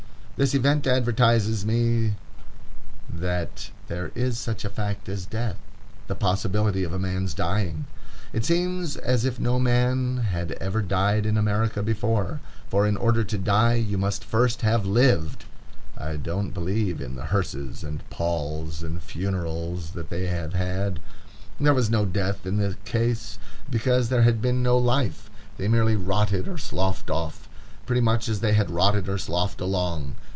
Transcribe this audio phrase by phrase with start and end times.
[0.39, 2.15] This event advertises me
[3.07, 7.85] that there is such a fact as death—the possibility of a man's dying.
[8.33, 13.23] It seems as if no man had ever died in America before; for in order
[13.23, 15.45] to die you must first have lived.
[15.95, 20.99] I don't believe in the hearses, and palls, and funerals that they have had.
[21.59, 23.37] There was no death in the case,
[23.69, 27.47] because there had been no life; they merely rotted or sloughed off,
[27.85, 30.15] pretty much as they had rotted or sloughed along.